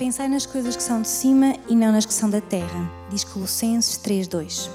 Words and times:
Pensai 0.00 0.28
nas 0.28 0.46
coisas 0.46 0.74
que 0.76 0.82
são 0.82 1.02
de 1.02 1.08
cima 1.08 1.54
e 1.68 1.76
não 1.76 1.92
nas 1.92 2.06
que 2.06 2.14
são 2.14 2.30
da 2.30 2.40
terra, 2.40 2.90
diz 3.10 3.22
Colossenses 3.22 3.98
3:2. 3.98 4.70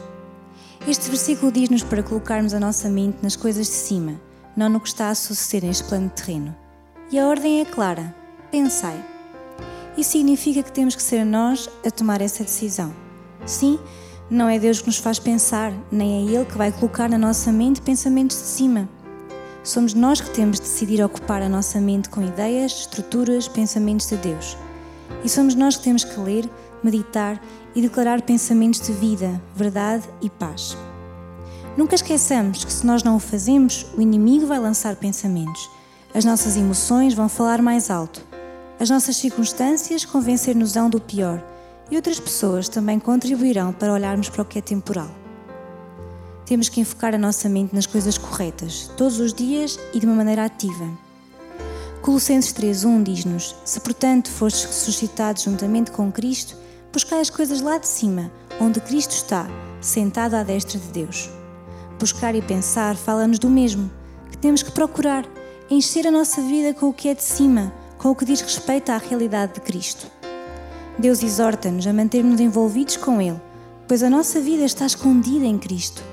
Este 0.87 1.09
versículo 1.09 1.51
diz-nos 1.51 1.81
para 1.81 2.03
colocarmos 2.03 2.53
a 2.53 2.59
nossa 2.59 2.87
mente 2.89 3.17
nas 3.23 3.35
coisas 3.35 3.65
de 3.65 3.73
cima, 3.73 4.21
não 4.55 4.69
no 4.69 4.79
que 4.79 4.87
está 4.87 5.09
a 5.09 5.15
suceder 5.15 5.67
neste 5.67 5.85
plano 5.85 6.11
terreno. 6.11 6.55
E 7.11 7.17
a 7.17 7.25
ordem 7.25 7.59
é 7.59 7.65
clara: 7.65 8.15
pensai. 8.51 9.03
Isso 9.97 10.11
significa 10.11 10.61
que 10.61 10.71
temos 10.71 10.95
que 10.95 11.01
ser 11.01 11.25
nós 11.25 11.67
a 11.83 11.89
tomar 11.89 12.21
essa 12.21 12.43
decisão. 12.43 12.93
Sim, 13.47 13.79
não 14.29 14.47
é 14.47 14.59
Deus 14.59 14.79
que 14.79 14.85
nos 14.85 14.99
faz 14.99 15.17
pensar, 15.17 15.73
nem 15.91 16.29
é 16.29 16.35
Ele 16.35 16.45
que 16.45 16.55
vai 16.55 16.71
colocar 16.71 17.09
na 17.09 17.17
nossa 17.17 17.51
mente 17.51 17.81
pensamentos 17.81 18.37
de 18.37 18.43
cima. 18.43 18.87
Somos 19.63 19.95
nós 19.95 20.21
que 20.21 20.29
temos 20.29 20.59
de 20.59 20.67
decidir 20.67 21.03
ocupar 21.03 21.41
a 21.41 21.49
nossa 21.49 21.81
mente 21.81 22.09
com 22.09 22.21
ideias, 22.21 22.81
estruturas, 22.81 23.47
pensamentos 23.47 24.07
de 24.07 24.17
Deus. 24.17 24.55
E 25.23 25.29
somos 25.29 25.55
nós 25.55 25.77
que 25.77 25.83
temos 25.83 26.03
que 26.03 26.19
ler, 26.19 26.49
meditar 26.83 27.41
e 27.73 27.81
declarar 27.81 28.21
pensamentos 28.21 28.79
de 28.81 28.93
vida, 28.93 29.41
verdade 29.55 30.03
e 30.21 30.29
paz. 30.29 30.77
Nunca 31.75 31.95
esqueçamos 31.95 32.63
que 32.63 32.71
se 32.71 32.85
nós 32.85 33.03
não 33.03 33.17
o 33.17 33.19
fazemos, 33.19 33.85
o 33.97 34.01
inimigo 34.01 34.45
vai 34.47 34.59
lançar 34.59 34.95
pensamentos. 34.95 35.69
As 36.13 36.23
nossas 36.23 36.55
emoções 36.55 37.13
vão 37.13 37.27
falar 37.27 37.61
mais 37.61 37.89
alto. 37.89 38.25
As 38.79 38.89
nossas 38.89 39.17
circunstâncias 39.17 40.05
convencer-nos-ão 40.05 40.89
do 40.89 41.01
pior. 41.01 41.43
E 41.91 41.95
outras 41.97 42.19
pessoas 42.19 42.69
também 42.69 42.99
contribuirão 42.99 43.73
para 43.73 43.91
olharmos 43.91 44.29
para 44.29 44.41
o 44.41 44.45
que 44.45 44.59
é 44.59 44.61
temporal. 44.61 45.09
Temos 46.45 46.69
que 46.69 46.79
enfocar 46.79 47.13
a 47.13 47.17
nossa 47.17 47.49
mente 47.49 47.75
nas 47.75 47.85
coisas 47.85 48.17
corretas, 48.17 48.89
todos 48.95 49.19
os 49.19 49.33
dias 49.33 49.77
e 49.93 49.99
de 49.99 50.05
uma 50.05 50.15
maneira 50.15 50.45
ativa. 50.45 51.04
Colossenses 52.05 52.53
3.1 52.53 53.01
diz-nos: 53.01 53.55
Se 53.65 53.79
portanto 53.79 54.29
fostes 54.29 54.65
ressuscitados 54.65 55.41
juntamente 55.41 55.89
com 55.89 56.11
Cristo, 56.11 56.55
buscai 56.93 57.19
as 57.19 57.31
coisas 57.31 57.61
lá 57.61 57.79
de 57.79 57.87
cima, 57.87 58.31
onde 58.61 58.79
Cristo 58.79 59.09
está, 59.09 59.47
sentado 59.81 60.35
à 60.35 60.43
destra 60.43 60.79
de 60.79 60.87
Deus. 60.89 61.31
Buscar 61.97 62.35
e 62.35 62.43
pensar 62.43 62.95
fala-nos 62.95 63.39
do 63.39 63.49
mesmo, 63.49 63.89
que 64.29 64.37
temos 64.37 64.61
que 64.61 64.71
procurar, 64.71 65.25
encher 65.67 66.05
a 66.05 66.11
nossa 66.11 66.43
vida 66.43 66.75
com 66.75 66.89
o 66.89 66.93
que 66.93 67.09
é 67.09 67.15
de 67.15 67.23
cima, 67.23 67.73
com 67.97 68.11
o 68.11 68.15
que 68.15 68.23
diz 68.23 68.39
respeito 68.39 68.91
à 68.91 68.99
realidade 68.99 69.55
de 69.55 69.61
Cristo. 69.61 70.05
Deus 70.99 71.23
exorta-nos 71.23 71.87
a 71.87 71.91
manter-nos 71.91 72.39
envolvidos 72.39 72.97
com 72.97 73.19
Ele, 73.19 73.41
pois 73.87 74.03
a 74.03 74.11
nossa 74.11 74.39
vida 74.39 74.63
está 74.63 74.85
escondida 74.85 75.47
em 75.47 75.57
Cristo. 75.57 76.03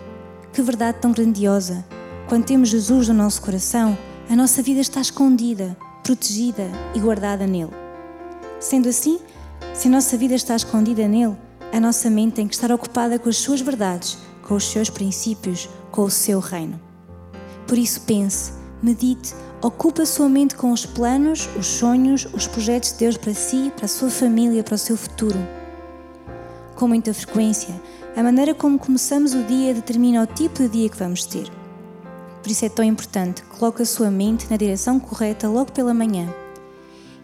Que 0.55 0.63
verdade 0.63 1.01
tão 1.03 1.13
grandiosa! 1.13 1.85
Quando 2.31 2.47
temos 2.47 2.70
Jesus 2.70 3.09
no 3.09 3.15
nosso 3.15 3.43
coração, 3.43 3.98
a 4.33 4.35
nossa 4.35 4.63
vida 4.63 4.81
está 4.81 4.99
escondida, 4.99 5.77
protegida 6.03 6.67
e 6.95 6.99
guardada 6.99 7.47
nele. 7.47 7.71
Sendo 8.59 8.89
assim, 8.89 9.21
se 9.75 9.89
a 9.89 9.91
nossa 9.91 10.17
vida 10.17 10.35
está 10.35 10.57
escondida 10.57 11.07
nele, 11.07 11.37
a 11.71 11.79
nossa 11.79 12.09
mente 12.09 12.37
tem 12.37 12.49
que 12.49 12.55
estar 12.55 12.73
ocupada 12.73 13.19
com 13.19 13.29
as 13.29 13.37
suas 13.37 13.61
verdades, 13.61 14.17
com 14.41 14.55
os 14.55 14.65
seus 14.65 14.89
princípios, 14.89 15.69
com 15.91 16.05
o 16.05 16.11
seu 16.11 16.41
reino. 16.41 16.81
Por 17.67 17.77
isso 17.77 18.01
pense, 18.01 18.55
medite, 18.83 19.35
ocupe 19.61 20.01
a 20.01 20.07
sua 20.07 20.31
mente 20.31 20.57
com 20.57 20.73
os 20.73 20.87
planos, 20.87 21.47
os 21.55 21.67
sonhos, 21.67 22.27
os 22.33 22.47
projetos 22.47 22.93
de 22.93 23.01
Deus 23.01 23.19
para 23.19 23.35
si, 23.35 23.71
para 23.77 23.85
a 23.85 23.89
sua 23.89 24.09
família, 24.09 24.65
para 24.65 24.77
o 24.77 24.79
seu 24.79 24.97
futuro. 24.97 25.47
Com 26.75 26.89
muita 26.89 27.13
frequência, 27.13 27.79
a 28.17 28.23
maneira 28.23 28.55
como 28.55 28.79
começamos 28.79 29.35
o 29.35 29.43
dia 29.43 29.75
determina 29.75 30.23
o 30.23 30.27
tipo 30.27 30.63
de 30.63 30.71
dia 30.71 30.89
que 30.89 30.97
vamos 30.97 31.27
ter. 31.27 31.62
Por 32.43 32.51
isso 32.51 32.65
é 32.65 32.69
tão 32.69 32.85
importante 32.85 33.43
que 33.43 33.48
coloque 33.48 33.83
a 33.83 33.87
sua 33.87 34.11
mente 34.11 34.51
na 34.51 34.57
direção 34.57 34.98
correta 34.98 35.48
logo 35.48 35.73
pela 35.73 35.95
manhã. 35.95 36.29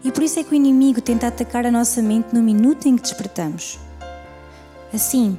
E 0.03 0.11
por 0.11 0.23
isso 0.23 0.39
é 0.39 0.43
que 0.43 0.51
o 0.51 0.55
inimigo 0.55 1.01
tenta 1.01 1.27
atacar 1.27 1.65
a 1.65 1.71
nossa 1.71 2.01
mente 2.01 2.33
no 2.33 2.41
minuto 2.41 2.87
em 2.87 2.95
que 2.95 3.01
despertamos. 3.01 3.77
Assim, 4.93 5.37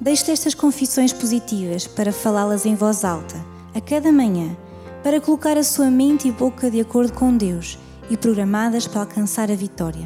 deixe 0.00 0.30
estas 0.30 0.54
confissões 0.54 1.12
positivas 1.12 1.86
para 1.86 2.12
falá-las 2.12 2.66
em 2.66 2.74
voz 2.74 3.04
alta, 3.04 3.42
a 3.74 3.80
cada 3.80 4.12
manhã, 4.12 4.54
para 5.02 5.20
colocar 5.20 5.56
a 5.56 5.64
sua 5.64 5.90
mente 5.90 6.28
e 6.28 6.32
boca 6.32 6.70
de 6.70 6.80
acordo 6.80 7.12
com 7.14 7.36
Deus 7.36 7.78
e 8.10 8.16
programadas 8.16 8.86
para 8.86 9.00
alcançar 9.00 9.50
a 9.50 9.56
vitória. 9.56 10.04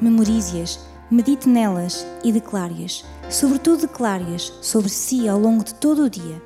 Memorize-as 0.00 0.78
Medite 1.10 1.48
nelas 1.48 2.04
e 2.24 2.32
declare-as, 2.32 3.04
sobretudo 3.30 3.82
declare-as 3.82 4.52
sobre 4.62 4.88
si 4.88 5.28
ao 5.28 5.38
longo 5.38 5.62
de 5.62 5.74
todo 5.74 6.04
o 6.04 6.10
dia. 6.10 6.42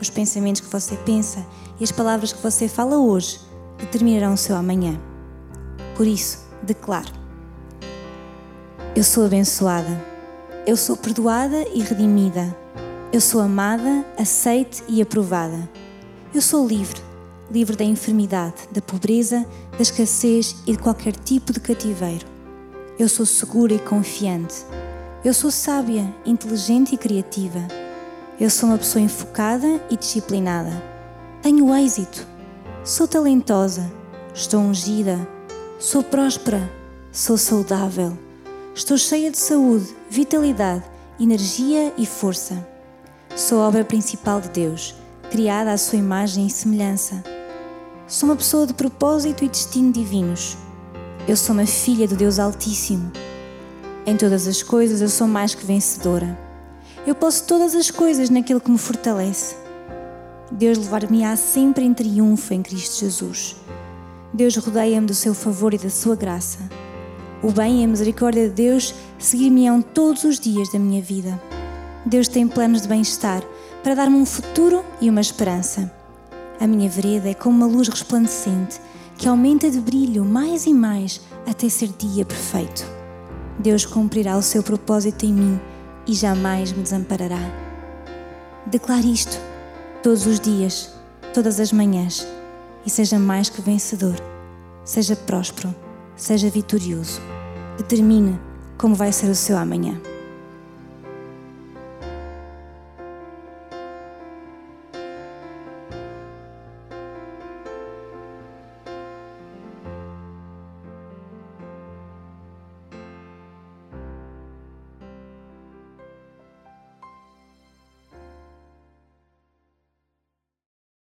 Os 0.00 0.10
pensamentos 0.10 0.60
que 0.60 0.70
você 0.70 0.96
pensa 0.98 1.44
e 1.78 1.84
as 1.84 1.92
palavras 1.92 2.32
que 2.32 2.42
você 2.42 2.68
fala 2.68 2.98
hoje 2.98 3.40
determinarão 3.78 4.34
o 4.34 4.38
seu 4.38 4.56
amanhã. 4.56 4.98
Por 5.96 6.06
isso, 6.06 6.38
declare: 6.62 7.10
Eu 8.94 9.04
sou 9.04 9.24
abençoada. 9.24 10.04
Eu 10.66 10.76
sou 10.76 10.96
perdoada 10.96 11.66
e 11.74 11.80
redimida. 11.80 12.56
Eu 13.12 13.20
sou 13.20 13.40
amada, 13.40 14.04
aceite 14.18 14.82
e 14.88 15.00
aprovada. 15.00 15.68
Eu 16.34 16.40
sou 16.40 16.66
livre, 16.66 17.00
livre 17.50 17.76
da 17.76 17.84
enfermidade, 17.84 18.66
da 18.72 18.80
pobreza, 18.80 19.46
da 19.72 19.82
escassez 19.82 20.56
e 20.66 20.72
de 20.72 20.78
qualquer 20.78 21.14
tipo 21.14 21.52
de 21.52 21.60
cativeiro. 21.60 22.26
Eu 22.98 23.08
sou 23.08 23.26
segura 23.26 23.74
e 23.74 23.78
confiante. 23.78 24.64
Eu 25.24 25.32
sou 25.32 25.50
sábia, 25.50 26.12
inteligente 26.24 26.94
e 26.94 26.98
criativa. 26.98 27.60
Eu 28.40 28.50
sou 28.50 28.68
uma 28.68 28.78
pessoa 28.78 29.00
enfocada 29.00 29.80
e 29.88 29.96
disciplinada. 29.96 30.82
Tenho 31.40 31.72
êxito. 31.72 32.26
Sou 32.82 33.06
talentosa. 33.06 33.88
Estou 34.34 34.60
ungida. 34.60 35.16
Sou 35.78 36.02
próspera. 36.02 36.68
Sou 37.12 37.38
saudável. 37.38 38.18
Estou 38.74 38.98
cheia 38.98 39.30
de 39.30 39.38
saúde, 39.38 39.94
vitalidade, 40.10 40.82
energia 41.20 41.94
e 41.96 42.04
força. 42.04 42.66
Sou 43.36 43.58
obra 43.58 43.84
principal 43.84 44.40
de 44.40 44.48
Deus, 44.48 44.96
criada 45.30 45.72
à 45.72 45.78
sua 45.78 46.00
imagem 46.00 46.48
e 46.48 46.50
semelhança. 46.50 47.22
Sou 48.08 48.28
uma 48.28 48.36
pessoa 48.36 48.66
de 48.66 48.74
propósito 48.74 49.44
e 49.44 49.48
destino 49.48 49.92
divinos. 49.92 50.56
Eu 51.28 51.36
sou 51.36 51.54
uma 51.54 51.66
filha 51.66 52.08
do 52.08 52.16
Deus 52.16 52.40
Altíssimo. 52.40 53.12
Em 54.04 54.16
todas 54.16 54.48
as 54.48 54.60
coisas 54.60 55.00
eu 55.00 55.08
sou 55.08 55.28
mais 55.28 55.54
que 55.54 55.64
vencedora. 55.64 56.43
Eu 57.06 57.14
posso 57.14 57.44
todas 57.44 57.74
as 57.74 57.90
coisas 57.90 58.30
naquele 58.30 58.60
que 58.60 58.70
me 58.70 58.78
fortalece. 58.78 59.56
Deus 60.50 60.78
levar-me-á 60.78 61.36
sempre 61.36 61.84
em 61.84 61.92
triunfo 61.92 62.54
em 62.54 62.62
Cristo 62.62 63.00
Jesus. 63.00 63.56
Deus 64.32 64.56
rodeia-me 64.56 65.06
do 65.06 65.12
seu 65.12 65.34
favor 65.34 65.74
e 65.74 65.78
da 65.78 65.90
sua 65.90 66.16
graça. 66.16 66.60
O 67.42 67.52
bem 67.52 67.82
e 67.82 67.84
a 67.84 67.88
misericórdia 67.88 68.48
de 68.48 68.54
Deus 68.54 68.94
seguir-me-ão 69.18 69.82
todos 69.82 70.24
os 70.24 70.40
dias 70.40 70.72
da 70.72 70.78
minha 70.78 71.02
vida. 71.02 71.38
Deus 72.06 72.26
tem 72.26 72.48
planos 72.48 72.82
de 72.82 72.88
bem-estar 72.88 73.42
para 73.82 73.94
dar-me 73.94 74.16
um 74.16 74.24
futuro 74.24 74.82
e 74.98 75.10
uma 75.10 75.20
esperança. 75.20 75.92
A 76.58 76.66
minha 76.66 76.88
vereda 76.88 77.28
é 77.28 77.34
como 77.34 77.58
uma 77.58 77.66
luz 77.66 77.88
resplandecente 77.88 78.80
que 79.18 79.28
aumenta 79.28 79.70
de 79.70 79.78
brilho 79.78 80.24
mais 80.24 80.64
e 80.64 80.72
mais 80.72 81.20
até 81.46 81.68
ser 81.68 81.88
dia 81.98 82.24
perfeito. 82.24 82.86
Deus 83.58 83.84
cumprirá 83.84 84.38
o 84.38 84.42
seu 84.42 84.62
propósito 84.62 85.26
em 85.26 85.34
mim 85.34 85.60
e 86.06 86.14
jamais 86.14 86.72
me 86.72 86.82
desamparará. 86.82 87.40
Declare 88.66 89.12
isto 89.12 89.38
todos 90.02 90.26
os 90.26 90.40
dias, 90.40 90.94
todas 91.32 91.60
as 91.60 91.72
manhãs, 91.72 92.26
e 92.84 92.90
seja 92.90 93.18
mais 93.18 93.48
que 93.48 93.62
vencedor, 93.62 94.16
seja 94.84 95.16
próspero, 95.16 95.74
seja 96.16 96.50
vitorioso. 96.50 97.20
Determine 97.76 98.38
como 98.78 98.94
vai 98.94 99.12
ser 99.12 99.28
o 99.30 99.34
seu 99.34 99.56
amanhã. 99.56 100.00